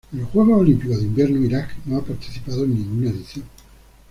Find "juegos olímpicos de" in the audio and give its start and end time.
0.31-1.03